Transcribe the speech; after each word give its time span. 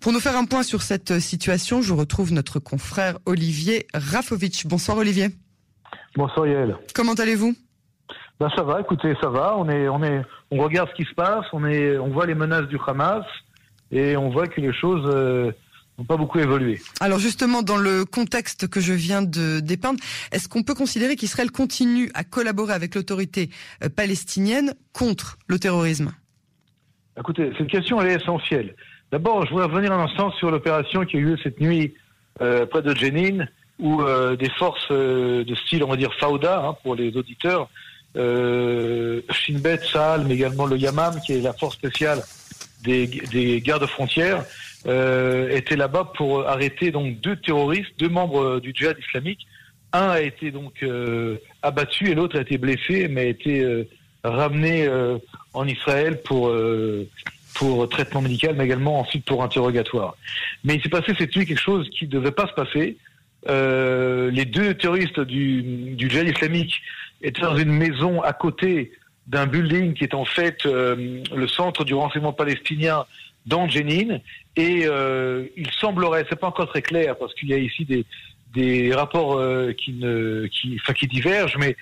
Pour 0.00 0.12
nous 0.12 0.20
faire 0.20 0.36
un 0.36 0.46
point 0.46 0.62
sur 0.62 0.80
cette 0.80 1.20
situation, 1.20 1.82
je 1.82 1.92
retrouve 1.92 2.32
notre 2.32 2.58
confrère 2.58 3.18
Olivier 3.26 3.86
Rafovitch. 3.92 4.66
Bonsoir 4.66 4.96
Olivier. 4.96 5.28
Bonsoir 6.16 6.46
Yael. 6.46 6.78
Comment 6.94 7.12
allez-vous? 7.12 7.54
Ben, 8.40 8.48
ça 8.56 8.62
va, 8.62 8.80
écoutez, 8.80 9.14
ça 9.20 9.28
va. 9.28 9.58
On 9.58 9.68
est, 9.68 9.88
on 9.88 10.02
est, 10.02 10.22
on 10.50 10.56
regarde 10.56 10.88
ce 10.88 10.94
qui 10.94 11.04
se 11.04 11.14
passe. 11.14 11.44
On 11.52 11.66
est, 11.66 11.98
on 11.98 12.08
voit 12.08 12.24
les 12.24 12.34
menaces 12.34 12.66
du 12.68 12.78
Hamas 12.86 13.26
et 13.90 14.16
on 14.16 14.30
voit 14.30 14.46
que 14.46 14.62
les 14.62 14.72
choses 14.72 15.04
euh, 15.14 15.52
n'ont 15.98 16.06
pas 16.06 16.16
beaucoup 16.16 16.38
évolué. 16.38 16.80
Alors 17.00 17.18
justement, 17.18 17.60
dans 17.62 17.76
le 17.76 18.06
contexte 18.06 18.68
que 18.68 18.80
je 18.80 18.94
viens 18.94 19.20
de 19.20 19.60
dépeindre, 19.60 20.00
est-ce 20.32 20.48
qu'on 20.48 20.62
peut 20.62 20.74
considérer 20.74 21.14
qu'Israël 21.14 21.50
continue 21.50 22.10
à 22.14 22.24
collaborer 22.24 22.72
avec 22.72 22.94
l'autorité 22.94 23.50
euh, 23.84 23.90
palestinienne 23.90 24.72
contre 24.94 25.36
le 25.46 25.58
terrorisme? 25.58 26.12
Écoutez, 27.18 27.52
cette 27.58 27.68
question 27.68 28.00
elle 28.00 28.12
est 28.12 28.22
essentielle. 28.22 28.74
D'abord, 29.12 29.44
je 29.46 29.50
voudrais 29.50 29.66
revenir 29.66 29.92
un 29.92 30.04
instant 30.04 30.30
sur 30.32 30.50
l'opération 30.50 31.04
qui 31.04 31.16
a 31.16 31.20
eu 31.20 31.24
lieu 31.24 31.38
cette 31.42 31.60
nuit 31.60 31.94
euh, 32.40 32.66
près 32.66 32.82
de 32.82 32.94
Jenin, 32.94 33.46
où 33.78 34.02
des 34.38 34.50
forces 34.50 34.90
de 34.90 35.54
style, 35.54 35.82
on 35.84 35.88
va 35.88 35.96
dire, 35.96 36.12
Fauda, 36.20 36.62
hein, 36.66 36.76
pour 36.82 36.94
les 36.94 37.16
auditeurs, 37.16 37.70
euh, 38.16 39.22
Shin 39.30 39.58
Bet, 39.58 39.78
Sahal, 39.78 40.24
mais 40.26 40.34
également 40.34 40.66
le 40.66 40.76
Yamam, 40.76 41.20
qui 41.24 41.32
est 41.32 41.40
la 41.40 41.52
force 41.52 41.76
spéciale 41.76 42.22
des, 42.82 43.06
des 43.06 43.60
gardes 43.60 43.86
frontières, 43.86 44.44
euh, 44.86 45.48
était 45.50 45.76
là-bas 45.76 46.12
pour 46.16 46.48
arrêter 46.48 46.90
donc 46.90 47.20
deux 47.20 47.36
terroristes, 47.36 47.92
deux 47.98 48.08
membres 48.08 48.60
du 48.60 48.72
djihad 48.74 48.98
islamique. 48.98 49.46
Un 49.92 50.08
a 50.08 50.20
été 50.20 50.50
donc 50.50 50.82
euh, 50.82 51.36
abattu 51.62 52.10
et 52.10 52.14
l'autre 52.14 52.38
a 52.38 52.42
été 52.42 52.58
blessé, 52.58 53.08
mais 53.08 53.22
a 53.22 53.24
été 53.24 53.60
euh, 53.60 53.88
ramené 54.24 54.86
euh, 54.86 55.18
en 55.52 55.66
Israël 55.66 56.20
pour 56.22 56.52
pour 57.54 57.88
traitement 57.88 58.22
médical, 58.22 58.54
mais 58.56 58.64
également 58.64 59.00
ensuite 59.00 59.24
pour 59.24 59.42
interrogatoire. 59.42 60.16
Mais 60.64 60.76
il 60.76 60.82
s'est 60.82 60.88
passé 60.88 61.12
cette 61.18 61.34
nuit 61.36 61.46
quelque 61.46 61.60
chose 61.60 61.88
qui 61.90 62.06
ne 62.06 62.10
devait 62.10 62.32
pas 62.32 62.46
se 62.46 62.54
passer. 62.54 62.96
les 63.46 64.44
deux 64.44 64.74
terroristes 64.74 65.20
du, 65.20 65.62
du 65.94 66.08
djihad 66.08 66.28
islamique 66.28 66.80
était 67.22 67.42
dans 67.42 67.56
une 67.56 67.72
maison 67.72 68.22
à 68.22 68.32
côté 68.32 68.92
d'un 69.26 69.46
building 69.46 69.94
qui 69.94 70.04
est 70.04 70.14
en 70.14 70.24
fait 70.24 70.66
euh, 70.66 71.22
le 71.34 71.48
centre 71.48 71.84
du 71.84 71.94
renseignement 71.94 72.32
palestinien 72.32 73.04
dans 73.46 73.68
Jenin. 73.68 74.18
Et 74.56 74.82
euh, 74.84 75.46
il 75.56 75.70
semblerait, 75.70 76.26
c'est 76.28 76.38
pas 76.38 76.48
encore 76.48 76.68
très 76.68 76.82
clair 76.82 77.16
parce 77.16 77.32
qu'il 77.34 77.48
y 77.48 77.54
a 77.54 77.58
ici 77.58 77.84
des, 77.84 78.04
des 78.54 78.92
rapports 78.92 79.38
euh, 79.38 79.72
qui, 79.72 79.92
ne, 79.92 80.46
qui, 80.48 80.78
enfin, 80.82 80.92
qui 80.92 81.06
divergent, 81.06 81.56
mais 81.58 81.76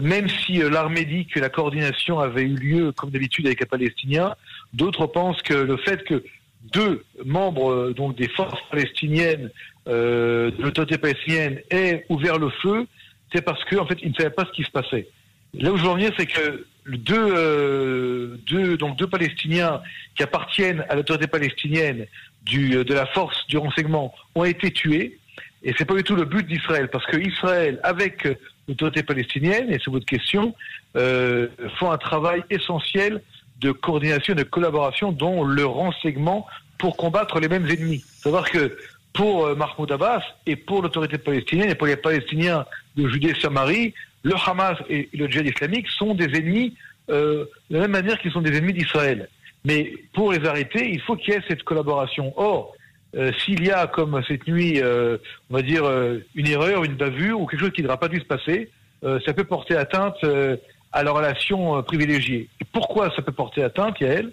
même 0.00 0.28
si 0.28 0.54
l'armée 0.58 1.04
dit 1.04 1.26
que 1.26 1.40
la 1.40 1.48
coordination 1.48 2.18
avait 2.18 2.42
eu 2.42 2.56
lieu 2.56 2.92
comme 2.92 3.10
d'habitude 3.10 3.46
avec 3.46 3.60
les 3.60 3.66
Palestiniens, 3.66 4.34
d'autres 4.72 5.06
pensent 5.06 5.42
que 5.42 5.54
le 5.54 5.76
fait 5.76 6.02
que 6.04 6.24
deux 6.72 7.04
membres 7.24 7.92
donc 7.92 8.16
des 8.16 8.28
forces 8.28 8.60
palestiniennes 8.70 9.50
de 9.86 10.54
l'autorité 10.62 10.96
palestinienne 10.96 11.60
aient 11.70 12.06
ouvert 12.08 12.38
le 12.38 12.50
feu, 12.62 12.86
c'est 13.34 13.42
parce 13.42 13.62
qu'en 13.64 13.82
en 13.82 13.86
fait, 13.86 13.98
ils 14.02 14.10
ne 14.10 14.14
savaient 14.14 14.30
pas 14.30 14.44
ce 14.44 14.52
qui 14.52 14.62
se 14.62 14.70
passait. 14.70 15.08
Là 15.54 15.72
où 15.72 15.76
je 15.76 15.82
veux 15.82 15.88
en 15.88 15.94
venir, 15.94 16.12
c'est 16.16 16.26
que 16.26 16.64
deux, 16.86 17.34
euh, 17.36 18.36
deux, 18.46 18.76
donc 18.76 18.96
deux 18.96 19.06
Palestiniens 19.06 19.82
qui 20.16 20.22
appartiennent 20.22 20.84
à 20.88 20.94
l'autorité 20.94 21.26
palestinienne 21.26 22.06
du, 22.42 22.76
euh, 22.76 22.84
de 22.84 22.94
la 22.94 23.06
force 23.06 23.46
du 23.48 23.58
renseignement 23.58 24.14
ont 24.34 24.44
été 24.44 24.70
tués. 24.70 25.18
Et 25.62 25.74
c'est 25.78 25.84
pas 25.84 25.94
du 25.94 26.02
tout 26.02 26.16
le 26.16 26.24
but 26.24 26.46
d'Israël, 26.46 26.88
parce 26.88 27.06
que 27.06 27.16
Israël, 27.16 27.78
avec 27.84 28.26
l'autorité 28.68 29.02
palestinienne, 29.02 29.70
et 29.70 29.78
c'est 29.84 29.90
votre 29.90 30.06
question, 30.06 30.54
euh, 30.96 31.48
font 31.78 31.90
un 31.90 31.98
travail 31.98 32.42
essentiel 32.50 33.22
de 33.60 33.72
coordination 33.72 34.34
et 34.34 34.36
de 34.36 34.42
collaboration, 34.42 35.12
dont 35.12 35.44
le 35.44 35.64
renseignement 35.64 36.46
pour 36.78 36.96
combattre 36.96 37.38
les 37.40 37.48
mêmes 37.48 37.68
ennemis. 37.68 38.04
Savoir 38.22 38.50
que 38.50 38.76
pour 39.12 39.46
euh, 39.46 39.54
Mahmoud 39.54 39.90
Abbas 39.92 40.22
et 40.46 40.56
pour 40.56 40.82
l'autorité 40.82 41.18
palestinienne 41.18 41.70
et 41.70 41.74
pour 41.74 41.86
les 41.86 41.96
Palestiniens 41.96 42.64
de 42.96 43.08
Judée-Samarie, 43.08 43.94
le 44.22 44.34
Hamas 44.46 44.78
et 44.88 45.08
le 45.12 45.28
djihad 45.28 45.46
islamique 45.46 45.88
sont 45.88 46.14
des 46.14 46.36
ennemis 46.36 46.74
euh, 47.10 47.44
de 47.70 47.76
la 47.76 47.82
même 47.82 47.90
manière 47.90 48.18
qu'ils 48.20 48.32
sont 48.32 48.40
des 48.40 48.56
ennemis 48.56 48.72
d'Israël. 48.72 49.28
Mais 49.64 49.92
pour 50.12 50.32
les 50.32 50.44
arrêter, 50.46 50.90
il 50.90 51.00
faut 51.00 51.16
qu'il 51.16 51.34
y 51.34 51.36
ait 51.36 51.42
cette 51.48 51.62
collaboration. 51.62 52.32
Or, 52.36 52.74
euh, 53.14 53.30
s'il 53.44 53.64
y 53.64 53.70
a, 53.70 53.86
comme 53.86 54.22
cette 54.26 54.46
nuit, 54.46 54.80
euh, 54.80 55.18
on 55.50 55.54
va 55.54 55.62
dire, 55.62 55.84
euh, 55.84 56.24
une 56.34 56.48
erreur, 56.48 56.84
une 56.84 56.94
bavure 56.94 57.40
ou 57.40 57.46
quelque 57.46 57.60
chose 57.60 57.72
qui 57.72 57.82
n'aura 57.82 58.00
pas 58.00 58.08
dû 58.08 58.18
se 58.18 58.24
passer, 58.24 58.70
ça 59.26 59.34
peut 59.34 59.42
porter 59.42 59.74
atteinte 59.74 60.24
à 60.92 61.02
la 61.02 61.10
relation 61.10 61.82
privilégiée. 61.82 62.48
Et 62.60 62.64
pourquoi 62.64 63.12
ça 63.16 63.20
peut 63.20 63.32
porter 63.32 63.64
atteinte, 63.64 63.98
Yael? 63.98 64.30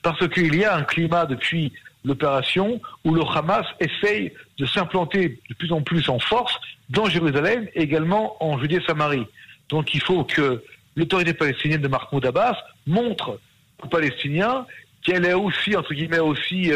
Parce 0.00 0.26
qu'il 0.28 0.56
y 0.56 0.64
a 0.64 0.74
un 0.74 0.84
climat 0.84 1.26
depuis 1.26 1.74
l'opération 2.02 2.80
où 3.04 3.14
le 3.14 3.20
Hamas 3.20 3.66
essaye 3.78 4.32
de 4.56 4.64
s'implanter 4.64 5.38
de 5.50 5.54
plus 5.54 5.70
en 5.70 5.82
plus 5.82 6.08
en 6.08 6.18
force 6.18 6.58
dans 6.88 7.04
Jérusalem 7.04 7.68
et 7.74 7.82
également 7.82 8.42
en 8.42 8.58
Judée-Samarie. 8.58 9.26
Donc 9.68 9.92
il 9.92 10.00
faut 10.00 10.24
que 10.24 10.64
l'autorité 10.94 11.34
palestinienne 11.34 11.82
de 11.82 11.88
Mahmoud 11.88 12.24
Abbas 12.24 12.56
montre 12.86 13.38
aux 13.82 13.88
Palestiniens 13.88 14.64
qu'elle 15.02 15.26
est 15.26 15.34
aussi, 15.34 15.76
entre 15.76 15.92
guillemets, 15.92 16.20
aussi, 16.20 16.72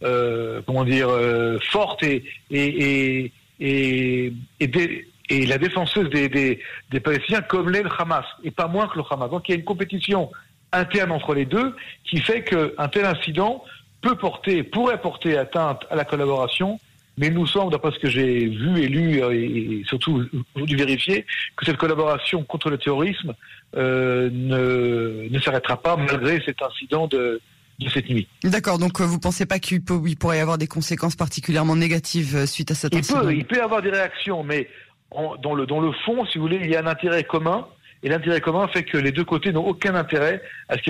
comment 0.00 0.84
dire, 0.84 1.08
euh, 1.08 1.58
forte 1.70 2.02
et, 2.02 2.24
et, 2.50 3.32
et, 3.60 4.32
et, 4.60 5.46
la 5.46 5.58
défenseuse 5.58 6.10
des, 6.10 6.60
Palestiniens 7.02 7.42
comme 7.42 7.70
l'est 7.70 7.82
le 7.82 7.90
Hamas, 7.98 8.24
et 8.44 8.50
pas 8.50 8.68
moins 8.68 8.88
que 8.88 8.98
le 8.98 9.04
Hamas. 9.08 9.30
Donc 9.30 9.48
il 9.48 9.52
y 9.52 9.54
a 9.54 9.58
une 9.58 9.64
compétition 9.64 10.30
interne 10.72 11.12
entre 11.12 11.34
les 11.34 11.46
deux 11.46 11.74
qui 12.04 12.18
fait 12.20 12.44
qu'un 12.44 12.88
tel 12.88 13.04
incident 13.04 13.64
peut 14.02 14.16
porter, 14.16 14.62
pourrait 14.62 15.00
porter 15.00 15.38
atteinte 15.38 15.84
à 15.90 15.96
la 15.96 16.04
collaboration, 16.04 16.78
mais 17.18 17.28
il 17.28 17.32
nous 17.32 17.46
semble, 17.46 17.72
d'après 17.72 17.92
ce 17.92 17.98
que 17.98 18.08
j'ai 18.08 18.46
vu 18.46 18.82
et 18.82 18.88
lu, 18.88 19.22
euh, 19.22 19.30
et 19.32 19.82
surtout 19.86 20.22
aujourd'hui 20.54 20.76
vérifié, 20.76 21.24
que 21.56 21.64
cette 21.64 21.78
collaboration 21.78 22.44
contre 22.44 22.68
le 22.68 22.76
terrorisme 22.76 23.34
euh, 23.76 24.28
ne, 24.30 25.26
ne 25.30 25.38
s'arrêtera 25.40 25.78
pas 25.78 25.96
malgré 25.96 26.42
cet 26.42 26.60
incident 26.60 27.06
de, 27.06 27.40
de 27.78 27.88
cette 27.88 28.08
nuit. 28.08 28.28
D'accord, 28.42 28.78
donc 28.78 29.00
euh, 29.00 29.04
vous 29.04 29.16
ne 29.16 29.20
pensez 29.20 29.46
pas 29.46 29.58
qu'il 29.58 29.82
pourrait 29.82 30.38
y 30.38 30.40
avoir 30.40 30.58
des 30.58 30.66
conséquences 30.66 31.16
particulièrement 31.16 31.76
négatives 31.76 32.36
euh, 32.36 32.46
suite 32.46 32.70
à 32.70 32.74
cet 32.74 32.94
il 32.94 32.98
incident 32.98 33.20
peut, 33.20 33.34
Il 33.34 33.44
peut 33.44 33.56
y 33.56 33.60
avoir 33.60 33.82
des 33.82 33.90
réactions, 33.90 34.42
mais 34.42 34.68
en, 35.10 35.36
dans, 35.36 35.54
le, 35.54 35.66
dans 35.66 35.80
le 35.80 35.92
fond, 36.04 36.24
si 36.26 36.38
vous 36.38 36.44
voulez, 36.44 36.60
il 36.62 36.70
y 36.70 36.76
a 36.76 36.82
un 36.82 36.86
intérêt 36.86 37.24
commun 37.24 37.66
et 38.02 38.08
l'intérêt 38.08 38.40
commun 38.40 38.68
fait 38.68 38.84
que 38.84 38.98
les 38.98 39.10
deux 39.10 39.24
côtés 39.24 39.52
n'ont 39.52 39.66
aucun 39.66 39.94
intérêt 39.94 40.42
à 40.68 40.76
ce 40.76 40.82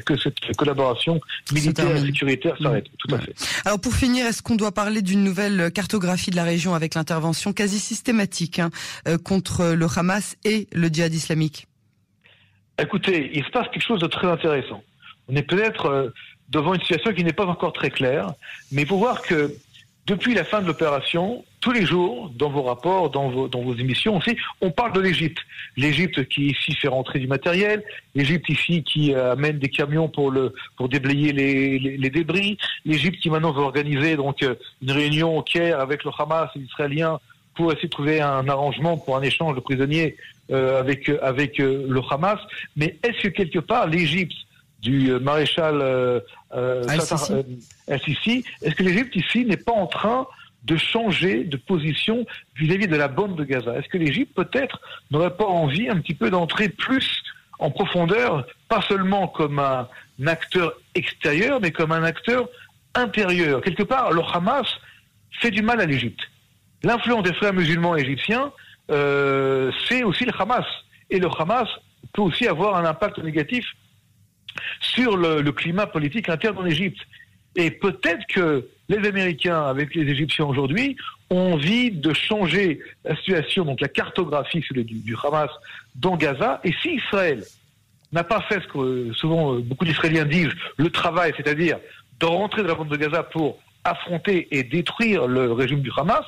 que 0.00 0.16
cette 0.16 0.56
collaboration 0.56 1.20
militaire 1.52 1.96
et 1.96 2.00
sécuritaire 2.00 2.56
s'arrête. 2.60 2.86
Tout 2.98 3.14
à 3.14 3.18
fait. 3.20 3.34
Alors 3.64 3.80
pour 3.80 3.94
finir, 3.94 4.26
est-ce 4.26 4.42
qu'on 4.42 4.56
doit 4.56 4.72
parler 4.72 5.02
d'une 5.02 5.22
nouvelle 5.22 5.70
cartographie 5.72 6.30
de 6.30 6.36
la 6.36 6.44
région 6.44 6.74
avec 6.74 6.94
l'intervention 6.94 7.52
quasi 7.52 7.78
systématique 7.78 8.58
hein, 8.58 8.70
euh, 9.08 9.18
contre 9.18 9.74
le 9.74 9.86
Hamas 9.96 10.36
et 10.44 10.66
le 10.72 10.88
djihad 10.88 11.14
islamique? 11.14 11.68
Écoutez, 12.78 13.30
il 13.32 13.42
se 13.44 13.50
passe 13.50 13.68
quelque 13.72 13.86
chose 13.86 14.00
de 14.00 14.06
très 14.06 14.26
intéressant. 14.26 14.82
On 15.28 15.36
est 15.36 15.42
peut-être 15.42 15.86
euh, 15.86 16.08
devant 16.50 16.74
une 16.74 16.80
situation 16.80 17.12
qui 17.12 17.24
n'est 17.24 17.32
pas 17.32 17.46
encore 17.46 17.72
très 17.72 17.90
claire, 17.90 18.32
mais 18.72 18.82
il 18.82 18.88
faut 18.88 18.98
voir 18.98 19.22
que 19.22 19.54
depuis 20.06 20.34
la 20.34 20.44
fin 20.44 20.62
de 20.62 20.66
l'opération, 20.68 21.44
tous 21.60 21.72
les 21.72 21.84
jours, 21.84 22.30
dans 22.36 22.48
vos 22.48 22.62
rapports, 22.62 23.10
dans 23.10 23.28
vos, 23.28 23.48
dans 23.48 23.60
vos 23.60 23.74
émissions 23.74 24.16
aussi, 24.16 24.36
on 24.60 24.70
parle 24.70 24.92
de 24.92 25.00
l'Égypte. 25.00 25.38
L'Égypte 25.76 26.28
qui 26.28 26.50
ici 26.50 26.76
fait 26.76 26.86
rentrer 26.86 27.18
du 27.18 27.26
matériel, 27.26 27.82
l'Égypte 28.14 28.48
ici 28.48 28.84
qui 28.84 29.12
euh, 29.12 29.32
amène 29.32 29.58
des 29.58 29.68
camions 29.68 30.08
pour 30.08 30.30
le 30.30 30.54
pour 30.76 30.88
déblayer 30.88 31.32
les, 31.32 31.78
les, 31.80 32.10
débris, 32.10 32.56
l'Égypte 32.84 33.20
qui 33.20 33.30
maintenant 33.30 33.50
veut 33.50 33.62
organiser 33.62 34.14
donc 34.14 34.44
euh, 34.44 34.54
une 34.80 34.92
réunion 34.92 35.36
au 35.36 35.42
Caire 35.42 35.80
avec 35.80 36.04
le 36.04 36.12
Hamas 36.16 36.50
et 36.54 36.60
les 36.60 36.66
Israéliens 36.66 37.18
pour 37.56 37.72
essayer 37.72 37.88
de 37.88 37.92
trouver 37.92 38.20
un 38.20 38.48
arrangement 38.48 38.96
pour 38.96 39.16
un 39.16 39.22
échange 39.22 39.56
de 39.56 39.60
prisonniers 39.60 40.16
euh, 40.52 40.78
avec 40.78 41.08
avec 41.20 41.58
le 41.58 42.00
Hamas. 42.08 42.38
Mais 42.76 42.96
est-ce 43.02 43.22
que 43.22 43.28
quelque 43.28 43.58
part 43.58 43.88
l'Égypte 43.88 44.36
du 44.86 45.10
maréchal 45.18 45.80
euh, 45.82 46.20
Al-Sisi, 47.88 48.44
est-ce 48.62 48.74
que 48.74 48.84
l'Égypte 48.84 49.16
ici 49.16 49.44
n'est 49.44 49.56
pas 49.56 49.72
en 49.72 49.86
train 49.86 50.28
de 50.62 50.76
changer 50.76 51.44
de 51.44 51.56
position 51.56 52.24
vis-à-vis 52.56 52.86
de 52.86 52.96
la 52.96 53.08
bande 53.08 53.36
de 53.36 53.44
Gaza? 53.44 53.76
Est-ce 53.76 53.88
que 53.88 53.98
l'Égypte 53.98 54.32
peut-être 54.34 54.80
n'aurait 55.10 55.36
pas 55.36 55.46
envie 55.46 55.88
un 55.88 55.96
petit 55.96 56.14
peu 56.14 56.30
d'entrer 56.30 56.68
plus 56.68 57.22
en 57.58 57.70
profondeur, 57.70 58.46
pas 58.68 58.82
seulement 58.82 59.26
comme 59.26 59.58
un 59.58 59.88
acteur 60.24 60.74
extérieur, 60.94 61.60
mais 61.60 61.72
comme 61.72 61.90
un 61.90 62.04
acteur 62.04 62.48
intérieur? 62.94 63.60
Quelque 63.62 63.82
part, 63.82 64.12
le 64.12 64.22
Hamas 64.22 64.68
fait 65.40 65.50
du 65.50 65.62
mal 65.62 65.80
à 65.80 65.86
l'Égypte. 65.86 66.20
L'influence 66.84 67.24
des 67.24 67.34
frères 67.34 67.54
musulmans 67.54 67.96
égyptiens, 67.96 68.52
euh, 68.92 69.72
c'est 69.88 70.04
aussi 70.04 70.24
le 70.24 70.32
Hamas. 70.38 70.66
Et 71.10 71.18
le 71.18 71.28
Hamas 71.38 71.68
peut 72.12 72.22
aussi 72.22 72.46
avoir 72.46 72.76
un 72.76 72.84
impact 72.84 73.18
négatif 73.18 73.66
sur 74.80 75.16
le, 75.16 75.50
climat 75.52 75.86
politique 75.86 76.28
interne 76.28 76.58
en 76.58 76.66
Égypte. 76.66 77.00
Et 77.54 77.70
peut-être 77.70 78.26
que 78.26 78.68
les 78.88 79.08
Américains, 79.08 79.62
avec 79.62 79.94
les 79.94 80.10
Égyptiens 80.10 80.44
aujourd'hui, 80.44 80.96
ont 81.30 81.54
envie 81.54 81.90
de 81.90 82.12
changer 82.12 82.80
la 83.04 83.16
situation, 83.16 83.64
donc 83.64 83.80
la 83.80 83.88
cartographie 83.88 84.62
du, 84.70 85.16
Hamas 85.24 85.50
dans 85.94 86.16
Gaza. 86.16 86.60
Et 86.64 86.72
si 86.82 86.96
Israël 86.96 87.42
n'a 88.12 88.24
pas 88.24 88.42
fait 88.42 88.60
ce 88.60 88.68
que 88.68 89.12
souvent 89.14 89.56
beaucoup 89.56 89.84
d'Israéliens 89.84 90.24
disent, 90.24 90.52
le 90.76 90.90
travail, 90.90 91.32
c'est-à-dire 91.36 91.78
de 92.20 92.26
rentrer 92.26 92.62
dans 92.62 92.68
la 92.68 92.74
bande 92.74 92.88
de 92.88 92.96
Gaza 92.96 93.22
pour 93.22 93.58
affronter 93.84 94.48
et 94.50 94.62
détruire 94.62 95.26
le 95.26 95.52
régime 95.52 95.80
du 95.80 95.90
Hamas, 95.96 96.24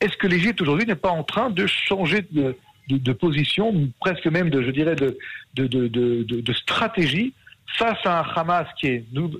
est-ce 0.00 0.16
que 0.16 0.26
l'Égypte 0.26 0.60
aujourd'hui 0.60 0.86
n'est 0.86 0.94
pas 0.94 1.10
en 1.10 1.24
train 1.24 1.50
de 1.50 1.66
changer 1.66 2.24
de, 2.30 3.12
position, 3.12 3.90
presque 4.00 4.26
même 4.26 4.50
de, 4.50 4.62
je 4.62 4.70
dirais, 4.70 4.96
de, 4.96 6.52
stratégie 6.52 7.34
face 7.76 7.98
à 8.04 8.20
un 8.20 8.22
Hamas 8.34 8.66
qui 8.78 8.86
est, 8.88 9.04
nous 9.12 9.30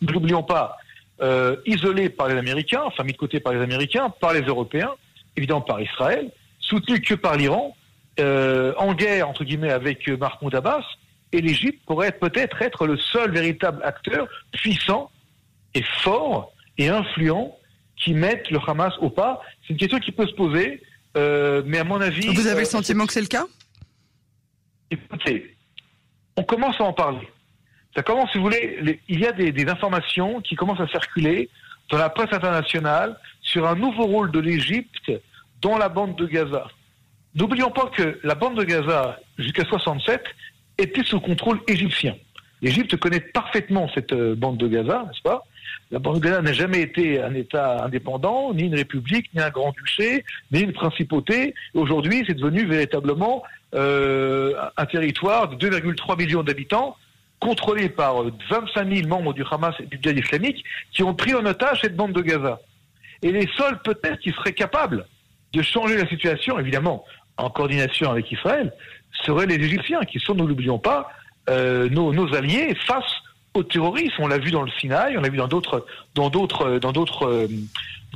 n'oublions 0.00 0.42
pas, 0.42 0.76
euh, 1.20 1.56
isolé 1.66 2.10
par 2.10 2.28
les 2.28 2.36
Américains, 2.36 2.82
enfin 2.84 3.02
mis 3.02 3.12
de 3.12 3.18
côté 3.18 3.40
par 3.40 3.52
les 3.52 3.60
Américains, 3.60 4.08
par 4.20 4.32
les 4.32 4.42
Européens, 4.42 4.92
évidemment 5.36 5.62
par 5.62 5.80
Israël, 5.80 6.30
soutenu 6.60 7.00
que 7.00 7.14
par 7.14 7.36
l'Iran, 7.36 7.76
euh, 8.20 8.72
en 8.76 8.94
guerre 8.94 9.28
entre 9.28 9.44
guillemets 9.44 9.72
avec 9.72 10.08
Mahmoud 10.08 10.54
Abbas, 10.54 10.84
et 11.32 11.40
l'Égypte 11.40 11.80
pourrait 11.86 12.12
peut-être 12.12 12.62
être 12.62 12.86
le 12.86 12.96
seul 12.96 13.30
véritable 13.32 13.82
acteur 13.84 14.28
puissant 14.52 15.10
et 15.74 15.82
fort 16.02 16.52
et 16.78 16.88
influent 16.88 17.56
qui 17.96 18.14
mette 18.14 18.50
le 18.50 18.58
Hamas 18.66 18.94
au 19.00 19.10
pas. 19.10 19.42
C'est 19.62 19.72
une 19.72 19.78
question 19.78 19.98
qui 19.98 20.12
peut 20.12 20.26
se 20.26 20.34
poser, 20.34 20.80
euh, 21.16 21.62
mais 21.66 21.78
à 21.78 21.84
mon 21.84 22.00
avis. 22.00 22.28
Vous 22.28 22.46
avez 22.46 22.60
le 22.60 22.66
sentiment 22.66 23.06
que 23.06 23.12
c'est 23.12 23.20
le 23.20 23.26
cas? 23.26 23.46
Écoutez, 24.90 25.56
on 26.36 26.44
commence 26.44 26.80
à 26.80 26.84
en 26.84 26.92
parler. 26.92 27.28
Ça 27.98 28.04
commence, 28.04 28.30
si 28.30 28.38
vous 28.38 28.44
voulez, 28.44 29.00
il 29.08 29.18
y 29.18 29.26
a 29.26 29.32
des, 29.32 29.68
informations 29.68 30.40
qui 30.40 30.54
commencent 30.54 30.78
à 30.78 30.86
circuler 30.86 31.50
dans 31.90 31.98
la 31.98 32.08
presse 32.08 32.32
internationale 32.32 33.18
sur 33.42 33.66
un 33.66 33.74
nouveau 33.74 34.04
rôle 34.04 34.30
de 34.30 34.38
l'Égypte 34.38 35.10
dans 35.60 35.76
la 35.76 35.88
bande 35.88 36.14
de 36.14 36.26
Gaza. 36.26 36.68
N'oublions 37.34 37.72
pas 37.72 37.86
que 37.86 38.20
la 38.22 38.36
bande 38.36 38.56
de 38.56 38.62
Gaza, 38.62 39.18
jusqu'à 39.36 39.64
67, 39.64 40.22
était 40.78 41.02
sous 41.02 41.18
contrôle 41.18 41.58
égyptien. 41.66 42.14
L'Égypte 42.62 42.96
connaît 42.98 43.18
parfaitement 43.18 43.90
cette 43.92 44.12
euh, 44.12 44.36
bande 44.36 44.58
de 44.58 44.68
Gaza, 44.68 45.02
n'est-ce 45.08 45.22
pas? 45.22 45.44
La 45.90 45.98
bande 45.98 46.20
de 46.20 46.24
Gaza 46.24 46.40
n'a 46.40 46.52
jamais 46.52 46.82
été 46.82 47.20
un 47.20 47.34
État 47.34 47.84
indépendant, 47.84 48.54
ni 48.54 48.62
une 48.62 48.76
république, 48.76 49.28
ni 49.34 49.40
un 49.40 49.50
grand-duché, 49.50 50.24
ni 50.52 50.60
une 50.60 50.72
principauté. 50.72 51.52
Aujourd'hui, 51.74 52.22
c'est 52.28 52.34
devenu 52.34 52.64
véritablement 52.64 53.42
euh, 53.74 54.54
un 54.76 54.86
territoire 54.86 55.48
de 55.48 55.56
2,3 55.56 56.16
millions 56.16 56.44
d'habitants 56.44 56.96
contrôlés 57.40 57.88
par 57.88 58.22
25 58.50 58.94
000 58.94 59.08
membres 59.08 59.32
du 59.32 59.44
Hamas 59.50 59.74
et 59.80 59.86
du 59.86 59.98
djihad 60.02 60.18
islamique 60.18 60.64
qui 60.92 61.02
ont 61.02 61.14
pris 61.14 61.34
en 61.34 61.44
otage 61.46 61.80
cette 61.82 61.96
bande 61.96 62.12
de 62.12 62.22
Gaza. 62.22 62.60
Et 63.22 63.32
les 63.32 63.48
seuls 63.56 63.80
peut-être 63.82 64.18
qui 64.20 64.30
seraient 64.32 64.52
capables 64.52 65.06
de 65.52 65.62
changer 65.62 65.96
la 65.96 66.08
situation, 66.08 66.58
évidemment 66.58 67.04
en 67.36 67.50
coordination 67.50 68.10
avec 68.10 68.30
Israël, 68.30 68.72
seraient 69.24 69.46
les 69.46 69.54
Égyptiens, 69.54 70.00
qui 70.00 70.18
sont, 70.18 70.34
nous 70.34 70.46
l'oublions 70.46 70.78
pas, 70.78 71.10
euh, 71.48 71.88
nos, 71.88 72.34
alliés 72.34 72.74
face 72.86 73.10
au 73.54 73.62
terrorisme. 73.62 74.14
On 74.18 74.28
l'a 74.28 74.38
vu 74.38 74.50
dans 74.50 74.62
le 74.62 74.70
Sinaï, 74.72 75.16
on 75.16 75.20
l'a 75.20 75.28
vu 75.28 75.38
dans 75.38 75.48
d'autres, 75.48 75.86
dans 76.14 76.30
d'autres, 76.30 76.78
dans 76.78 76.92
d'autres, 76.92 77.26
euh, 77.26 77.48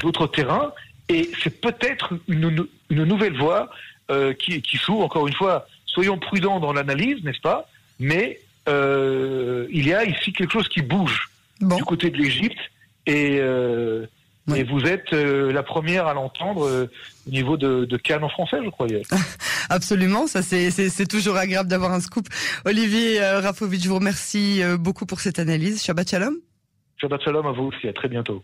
d'autres 0.00 0.26
terrains. 0.26 0.72
Et 1.08 1.30
c'est 1.42 1.60
peut-être 1.60 2.14
une, 2.28 2.66
nouvelle 2.90 3.36
voie 3.36 3.70
euh, 4.10 4.32
qui, 4.34 4.60
qui 4.60 4.76
s'ouvre. 4.76 5.04
Encore 5.04 5.26
une 5.26 5.34
fois, 5.34 5.66
soyons 5.86 6.18
prudents 6.18 6.60
dans 6.60 6.72
l'analyse, 6.72 7.22
n'est-ce 7.24 7.40
pas? 7.40 7.68
Mais 7.98 8.40
euh, 8.68 9.66
il 9.70 9.86
y 9.86 9.94
a 9.94 10.04
ici 10.04 10.32
quelque 10.32 10.52
chose 10.52 10.68
qui 10.68 10.82
bouge 10.82 11.30
du 11.60 11.82
côté 11.84 12.10
de 12.10 12.16
l'Égypte 12.16 12.58
et, 13.06 13.38
euh, 13.40 14.06
et 14.54 14.64
vous 14.64 14.80
êtes 14.82 15.12
euh, 15.12 15.52
la 15.52 15.62
première 15.62 16.06
à 16.06 16.14
l'entendre 16.14 16.88
au 17.26 17.30
niveau 17.30 17.56
de, 17.56 17.84
de 17.84 17.96
Cannes 17.96 18.24
en 18.24 18.28
français, 18.28 18.58
je 18.64 18.70
croyais. 18.70 19.02
Absolument, 19.70 20.26
ça 20.26 20.42
c'est 20.42 21.06
toujours 21.08 21.36
agréable 21.36 21.68
d'avoir 21.68 21.92
un 21.92 22.00
scoop. 22.00 22.28
Olivier 22.64 23.20
Rafovitch, 23.20 23.84
je 23.84 23.88
vous 23.88 23.96
remercie 23.96 24.62
beaucoup 24.78 25.06
pour 25.06 25.20
cette 25.20 25.38
analyse. 25.38 25.82
Shabbat 25.82 26.10
Shalom. 26.10 26.34
Shabbat 27.00 27.22
Shalom 27.22 27.46
à 27.46 27.52
vous 27.52 27.64
aussi, 27.64 27.88
à 27.88 27.92
très 27.92 28.08
bientôt. 28.08 28.42